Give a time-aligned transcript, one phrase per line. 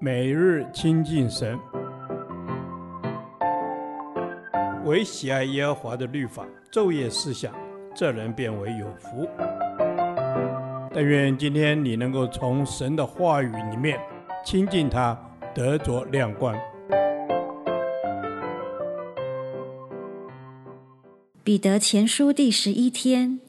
[0.00, 1.58] 每日亲近神，
[4.84, 7.54] 唯喜爱耶和华的律法，昼夜思想，
[7.94, 9.28] 这人便为有福。
[10.92, 13.98] 但愿今天你能够从神的话语里面
[14.44, 15.18] 亲近他，
[15.54, 16.54] 得着亮光。
[21.42, 23.40] 彼得前书第十一天，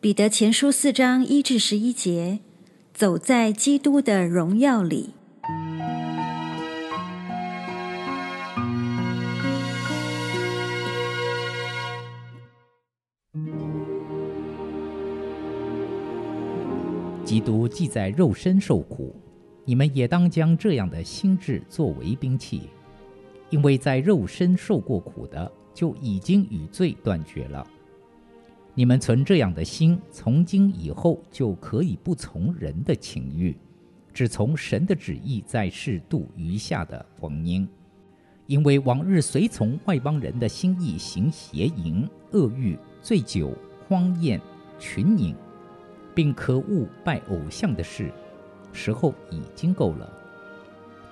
[0.00, 2.40] 彼得前书四章一至十一节，
[2.92, 5.14] 走在基督的荣耀里。
[17.26, 19.12] 基督既在肉身受苦，
[19.64, 22.70] 你们也当将这样的心志作为兵器，
[23.50, 27.66] 因为在肉身受过苦的，就已经与罪断绝了。
[28.74, 33.56] 你们存这样的心，从今以后就可以不从人的情欲，
[34.14, 37.66] 只从神的旨意在世度余下的光阴。
[38.46, 43.52] 因为往日随从外邦人的心意行邪淫、恶欲、醉酒、
[43.88, 44.40] 荒宴、
[44.78, 45.34] 群饮。
[46.16, 48.10] 并可恶拜偶像的事，
[48.72, 50.10] 时候已经够了。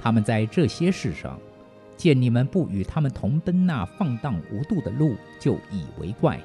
[0.00, 1.38] 他们在这些事上，
[1.94, 6.40] 见你们不与他们同奔那放荡无度的路，就以为怪，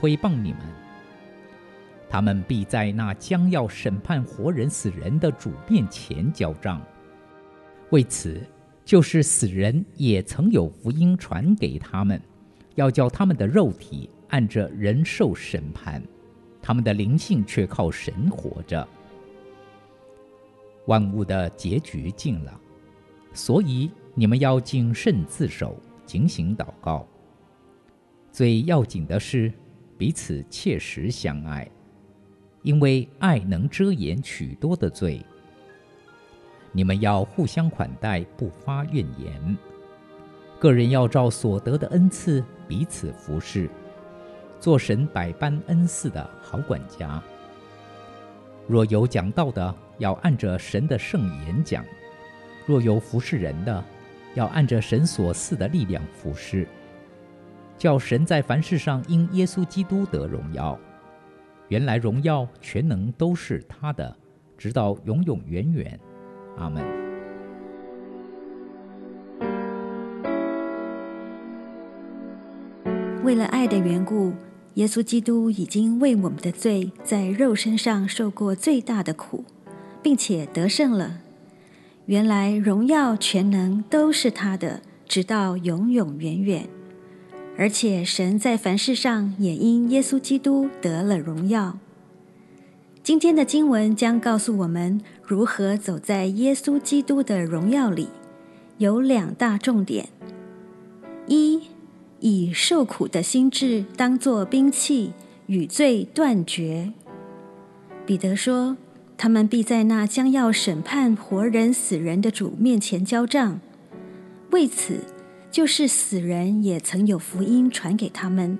[0.00, 0.60] 毁谤你们。
[2.08, 6.80] 他们必在那将要审判活人死人的主面前交账。
[7.90, 8.40] 为此，
[8.82, 12.18] 就是死人也曾有福音传给他们，
[12.76, 16.02] 要叫他们的肉体按着人受审判。
[16.62, 18.86] 他们的灵性却靠神活着。
[20.86, 22.60] 万物的结局近了，
[23.32, 27.06] 所以你们要谨慎自守，警醒祷告。
[28.32, 29.52] 最要紧的是
[29.98, 31.68] 彼此切实相爱，
[32.62, 35.24] 因为爱能遮掩许多的罪。
[36.72, 39.56] 你们要互相款待，不发怨言。
[40.58, 43.68] 个人要照所得的恩赐彼此服侍。
[44.60, 47.20] 做神百般恩赐的好管家。
[48.68, 51.82] 若有讲道的，要按着神的圣言讲；
[52.66, 53.82] 若有服侍人的，
[54.34, 56.68] 要按着神所赐的力量服侍。
[57.78, 60.78] 叫神在凡事上因耶稣基督得荣耀。
[61.68, 64.14] 原来荣耀全能都是他的，
[64.58, 65.98] 直到永永远远。
[66.58, 66.84] 阿门。
[73.24, 74.34] 为了爱的缘故。
[74.74, 79.44] 耶稣基督已经为我们的罪在肉身上受过最大的苦，
[80.00, 81.18] 并且得胜了。
[82.06, 86.68] 原来荣耀全能都是他的，直到永永远远。
[87.58, 91.78] 而且神在凡事上也因耶稣基督得了荣耀。
[93.02, 98.08] 今天的经文将告诉我们如何走在耶稣基督的荣耀里，
[98.78, 100.08] 有两大重点：
[101.26, 101.60] 一。
[102.20, 105.12] 以受苦的心志当作兵器，
[105.46, 106.92] 与罪断绝。
[108.06, 108.76] 彼得说
[109.16, 113.60] ：“他们必在那将要审判活人死人的主面前交账。
[114.50, 115.00] 为此，
[115.50, 118.58] 就是死人也曾有福音传给他们，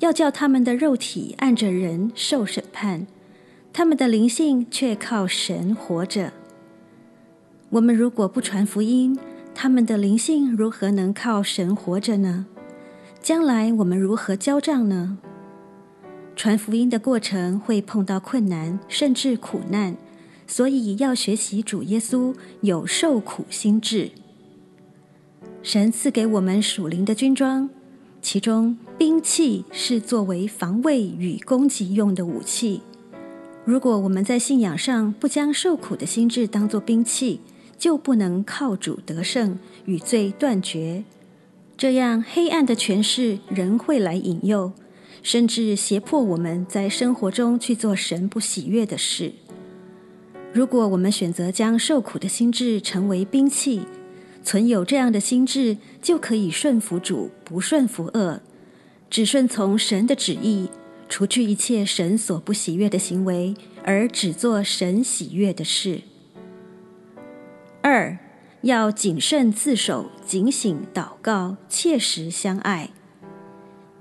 [0.00, 3.06] 要叫他们的肉体按着人受审判，
[3.72, 6.32] 他们的灵性却靠神活着。
[7.70, 9.18] 我们如果不传福音，
[9.54, 12.46] 他们的灵性如何能靠神活着呢？”
[13.22, 15.16] 将来我们如何交账呢？
[16.34, 19.96] 传福音的过程会碰到困难，甚至苦难，
[20.48, 24.10] 所以要学习主耶稣有受苦心智。
[25.62, 27.70] 神赐给我们属灵的军装，
[28.20, 32.80] 其中兵器是作为防卫与攻击用的武器。
[33.64, 37.40] 如果我们在信仰上不将受苦的心智当作兵器，
[37.78, 41.04] 就不能靠主得胜，与罪断绝。
[41.76, 44.72] 这样，黑暗的权势仍会来引诱，
[45.22, 49.32] 甚至胁迫我们在生活中去做神不喜悦的事。
[50.52, 53.82] 如果我们选择将受苦的心智成为兵器，
[54.44, 58.40] 存有这样的心智，就可以顺服主，不顺服恶，
[59.10, 60.68] 只顺从神的旨意，
[61.08, 66.02] 除去一切神所不喜悦的行为，而只做神喜悦的事。
[67.80, 68.16] 二。
[68.62, 72.90] 要谨慎自守，警醒祷告，切实相爱。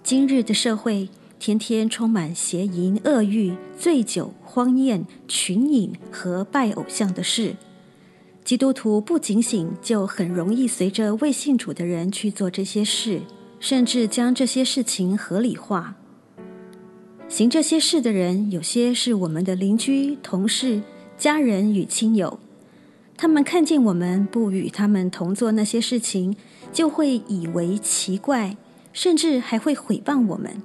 [0.04, 1.10] 今日的社会
[1.40, 7.56] 天天充满邪淫、恶欲、醉酒、荒宴、群饮和拜偶像的事。
[8.44, 13.22] 基督徒不警醒，就很容易随着未信主的人去做这些事，
[13.60, 15.96] 甚至将这些事情合理化。
[17.28, 20.84] 行这些事的人，有些是我们的邻居、同事、
[21.18, 22.40] 家人与亲友。
[23.22, 26.36] 他们看见我们不与他们同做那些事情，
[26.74, 28.58] 就会以为奇怪，
[28.94, 30.60] 甚至还会毁谤我们。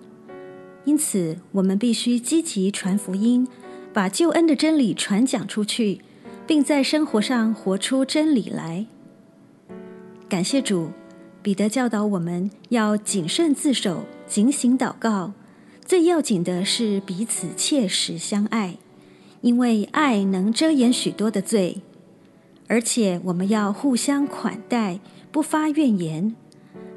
[0.87, 3.47] 因此，我们必须积极传福音，
[3.93, 6.01] 把救恩的真理传讲出去，
[6.47, 8.87] 并在生活上活出真理来。
[10.27, 10.93] 感谢主，
[11.43, 15.35] 彼得教导我们要谨慎自守，警醒祷告。
[15.85, 18.79] 最要紧的是彼此切实相爱，
[19.43, 21.83] 因为爱能遮掩许多的罪。
[22.69, 26.35] 而且我们要互相款待，不发怨言。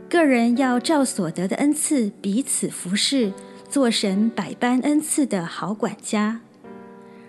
[0.09, 3.31] 个人要照所得的恩赐彼此服侍。
[3.69, 6.41] 做神百般恩赐的好管家，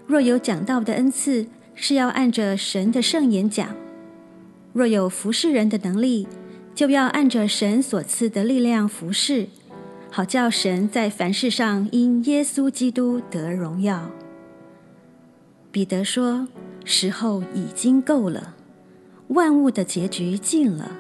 [0.07, 3.75] 若有讲道的恩赐，是要按着神的圣言讲；
[4.73, 6.27] 若有服侍人的能力，
[6.75, 9.49] 就要按着神所赐的力量服侍，
[10.11, 14.11] 好叫神在凡事上因耶稣基督得荣耀。
[15.71, 16.49] 彼得说
[16.85, 18.55] ：“时候已经够了，
[19.29, 20.93] 万物的结局尽了。”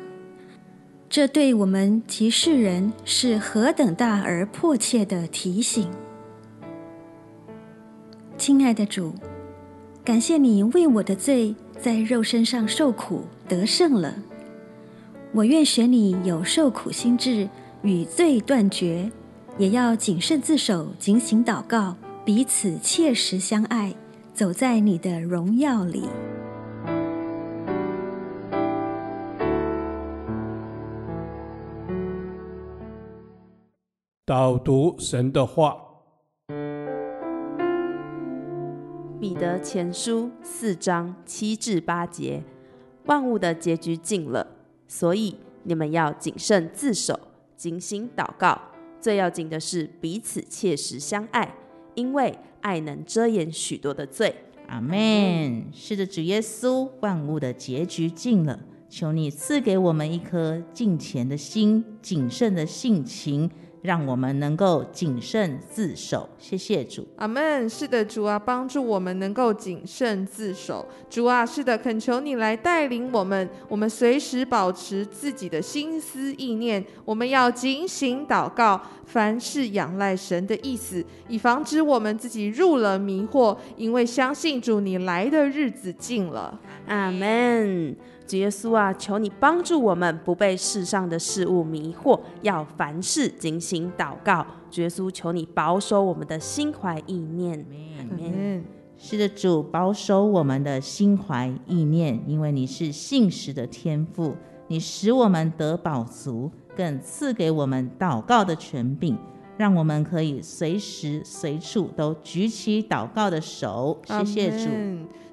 [1.10, 5.90] 这对我们及世人是何等大而迫切的提醒！
[8.38, 9.12] 亲爱的主，
[10.04, 14.14] 感谢你为我的罪在肉身上受苦得胜了。
[15.32, 17.48] 我愿学你有受苦心志，
[17.82, 19.10] 与罪断绝，
[19.58, 23.92] 也要谨慎自守，警醒祷告，彼此切实相爱，
[24.40, 26.08] 走在你的荣耀里。
[34.24, 35.76] 导读神的话，
[39.20, 42.42] 彼得前书四章七至八节，
[43.04, 44.46] 万物的结局近了，
[44.88, 47.20] 所以你们要谨慎自守，
[47.58, 48.58] 警醒祷告。
[48.98, 51.54] 最要紧的是彼此切实相爱，
[51.94, 54.34] 因为爱能遮掩许多的罪。
[54.68, 55.64] 阿门。
[55.72, 58.58] 是的，主耶稣，万物的结局尽了，
[58.88, 63.50] 求你赐给我们一颗敬虔的心，谨慎的性情。
[63.82, 67.06] 让我们能够谨慎自守，谢谢主。
[67.16, 67.68] 阿门。
[67.68, 70.86] 是的，主啊，帮助我们能够谨慎自守。
[71.08, 76.84] 主啊，是的，恳求你来带领我们，我们随时保持自己的心思意念。
[77.04, 83.56] 我们要警醒祷告，凡事仰赖神的意思，以防止我们自己入了迷惑。
[83.76, 86.58] 因为相信主，你来的日子近了。
[86.86, 87.96] 阿门。
[88.30, 94.46] 主耶稣啊，求你帮助我们不被世上的事物迷惑，要凡事警醒祷告。
[94.70, 97.66] 主耶稣，求你保守我们的心怀意念。
[98.96, 104.36] 是的，主保守我们的心怀意念，因为你是信实的天父，
[104.68, 109.18] 你使我们得饱足，更赐给我们祷告的权柄，
[109.60, 114.00] 让我们可以随时随处都举起祷告的手。
[114.06, 114.70] 谢谢主。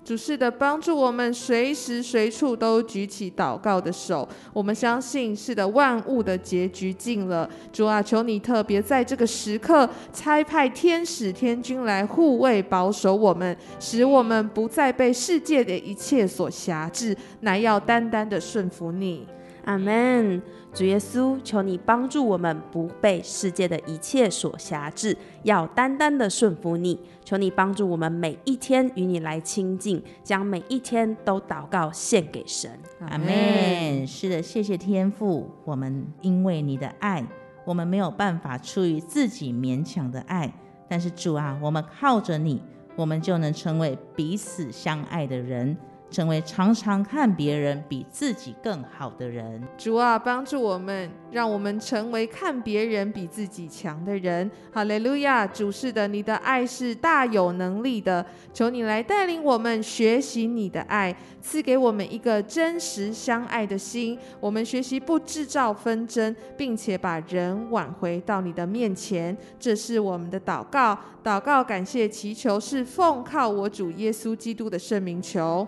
[0.03, 4.27] 主是的，帮助我们随时随处都举起祷告的手。
[4.51, 7.49] 我们相信，是的，万物的结局近了。
[7.71, 19.25] 主啊，求你特别在这个时刻差派天使天君来护卫保守我们，使我们不再被世界的一切所辖制，乃要单单的顺服你。
[19.67, 20.41] 阿门。
[20.73, 26.97] 主耶稣，求你帮助我们不被世界的一切所辖制，要单单的顺服你。
[27.25, 32.71] 求你帮助我们每一天与你来亲近，将每一天都祷告献给神。
[33.01, 34.07] 阿门。
[34.07, 35.49] 是的，谢谢天父。
[35.65, 37.25] 我们因为你的爱，
[37.65, 40.53] 我们没有办法出于自己勉强的爱，
[40.87, 42.61] 但是主啊，我们靠着你，
[42.95, 45.75] 我们就能成为彼此相爱的人。
[46.09, 49.61] 成为常常看别人比自己更好的人。
[49.77, 54.49] 主啊，帮助我们，让我们成为看别人比自己强的人。
[54.71, 55.45] 哈利路亚！
[55.45, 58.25] 主是的，你的爱是大有能力的。
[58.53, 64.17] 求你来带领我们学习你的爱，赐给我们一个真实相爱的心。
[64.39, 69.37] 我们学习不制造纷争，并且把人挽回到你的面前。
[69.59, 70.97] 这是我们的祷告。
[71.23, 75.67] 祷告，感谢祈求，是奉靠我主耶稣基督的圣名求。